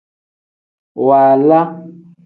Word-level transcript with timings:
Waala. 1.05 1.61